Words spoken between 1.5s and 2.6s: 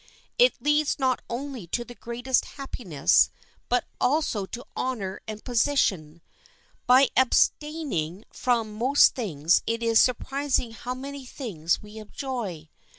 to the greatest